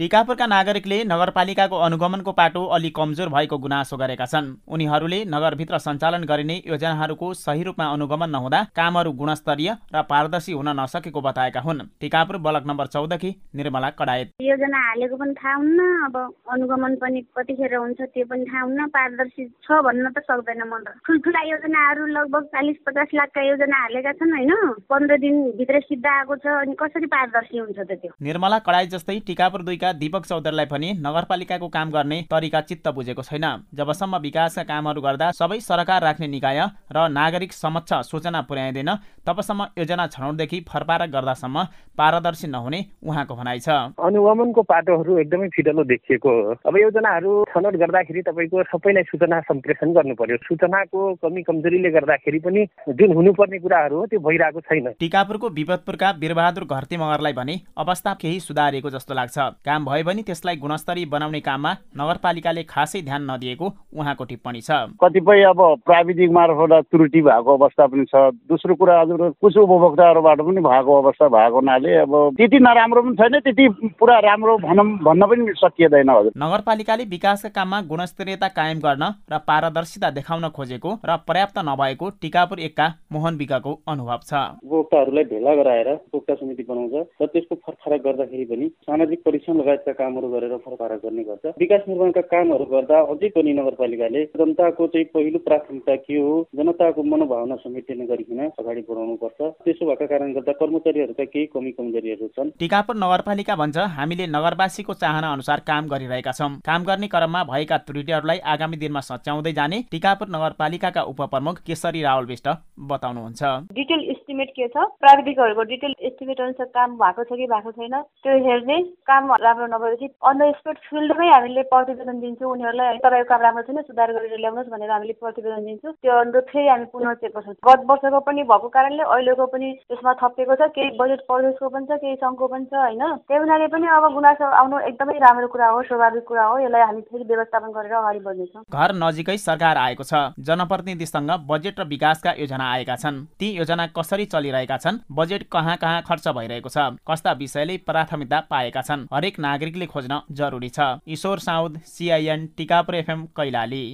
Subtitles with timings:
[0.00, 6.56] टिकापुरका नागरिकले नगरपालिकाको अनुगमनको पाटो अलि कमजोर भएको गुनासो गरेका छन्। उनीहरूले नगरभित्र सञ्चालन गरिने
[6.66, 12.64] योजनाहरूको सही रूपमा अनुगमन नहुँदा कामहरू गुणस्तरीय र पारदर्शी हुन नसकेको बताएका हुन्। टिकापुर ब्लक
[12.64, 16.16] नम्बर चौधकी निर्मला कडायत। योजना हालेको पनि थाहा हुन्न अब
[16.48, 20.96] अनुगमन पनि कतिखेर हुन्छ त्यो पनि थाहा हुन्न पारदर्शी छ भन्न त सक्दैन म त।
[21.04, 24.56] ठुल्ठुला योजनाहरू लगभग चालिस पचास लाखका योजना हालेका छन् होइन।
[24.88, 28.16] पन्ध्र दिनभित्र सिद्ध आएको छ अनि कसरी पारदर्शी हुन्छ त त्यो?
[28.16, 33.46] निर्मला कडाई जस्तै टिकापुर दुईका दीपक चौधरीलाई पनि नगरपालिकाको काम गर्ने तरिका चित्त बुझेको छैन।
[33.74, 38.90] जबसम्म विकासका कामहरू गर्दा सबै सरकार राख्ने निकाय र नागरिक समक्ष सूचना पुर्याइँदैन
[39.26, 41.64] तबसम्म योजना छनौटदेखि फरपारा गर्दासम्म
[41.98, 43.68] पारदर्शी नहुने उहाँको भनाइ छ।
[44.00, 50.14] अनुगमनको पाटोहरू एकदमै फिटलो देखिएको हो। अब योजनाहरू छनौट गर्दाखेरि तपाईँको सबैलाई सूचना सम्प्रेषण गर्नु
[50.14, 56.10] पर्यो। सूचनाको कमी कमजोरीले गर्दाखेरि पनि जुन हुनुपर्ने कुराहरू हो त्यो भइरहेको छैन। टिकापुरको विपदपुरका
[56.20, 61.40] वीरबहादुर घरती मगरलाई भने अवस्था केही सुधारिएको जस्तो लाग्छ। काम भए पनि त्यसलाई गुणस्तरीय बनाउने
[61.40, 67.86] काममा नगरपालिकाले खासै ध्यान नदिएको उहाँको टिप्पणी छ। कतिपय अब प्राविधिक मार्फत त्रुटि भएको अवस्था
[67.86, 68.14] पनि छ।
[68.48, 73.38] दोस्रो कुरा हजुर कुछ उपभोक्ताहरूबाट पनि भएको अवस्था भएको हुनाले अब त्यति नराम्रो पनि छैन
[73.40, 73.68] त्यति
[73.98, 80.10] पुरा राम्रो भनौँ भन्न पनि सकिँदैन हजुर। नगरपालिकाले विकासका काममा गुणस्तरीयता कायम गर्न र पारदर्शिता
[80.12, 86.34] देखाउन खोजेको र पर्याप्त नभएको टिकापुर एकका मोहन विकाको अनुभव छ। उपभोक्ताहरूलाई भेला गराएर उपभोक्ता
[86.34, 91.54] समिति बनाउँछ र त्यसको फरफरक गर्दाखेरि पनि सामाजिक परीक्षण लगायतका कामहरू गरेर फरफरक गर्ने गर्छ।
[91.60, 96.32] विकास निर्माणका कामहरू गर्दा अझै पनि नगरपालिकाले जनताको चाहिँ पहिलो प्राथमिकता के हो?
[96.56, 102.28] जनताको मनोभावना समेटने गरिकन अगाडि बढाउनु पर्छ। त्यसो भएका कारणले गर्दा कर्मचारीहरूका केही कमी कमजोरीहरू
[102.36, 107.78] छन्। टिकापुर नगरपालिका भन्छ हामीले नगरवासीको चाहना अनुसार काम गरिरहेका छौँ। काम गर्ने क्रममा भएका
[107.86, 112.48] त्रुटिहरूलाई आगामी दिनमा सच्याउँदै जाने टिकापुर नगरपालिकाका उपप्रमुख केशरी रावल विष्ट
[112.90, 113.42] बताउनुहुन्छ।
[113.74, 114.02] डिटेल
[114.40, 114.84] एस्टिमेट के छ?
[115.00, 117.94] प्राविधिकहरूको डिटेल एस्टिमेट अनुसार काम भएको छ कि भएको छैन?
[118.24, 123.42] त्यो हेर्ने काम राम्रो नभएपछि अन द स्पोट फिल्डमै हामीले प्रतिवेदन दिन्छौँ उनीहरूलाई। तपाईँको काम
[123.42, 127.32] राम्रो छैन सुधार गरेर ल्याउनुहोस् भनेर हामीले प्रतिवेदन दिन्छौँ। त्यो अनुरूप फेरि हामी पुनः चेक
[127.36, 131.86] गर्छौँ। गत वर्षको पनि भएको कारणले अहिलेको पनि त्यसमा थपिएको छ। केही बजेट प्रदेशको पनि
[131.86, 133.04] छ केही सङ्घको पनि छ होइन?
[133.28, 137.02] त्यही हुनाले पनि अब गुनासो आउनु एकदमै राम्रो कुरा हो स्वाभाविक कुरा हो। यसलाई हामी
[137.10, 142.64] फेरि व्यवस्थापन गरेर अगाडि बढ्नेछौँ। घर नजिकै सरकार आएको छ। जनप्रतिनिधिसँग बजेट र विकासका योजना
[142.72, 146.78] आएका छन्। ती योजना कसरी चलिरहेका छन्। बजेट कहाँ कहाँ खर्च भइरहेको छ?
[147.10, 149.06] कस्ता विषयले प्राथमिकता पाएका छन्?
[149.14, 153.84] हरेक नागरिकले खोज्न जरुरी छ। Ishwar Saud CIN Tikapur FM Kailali.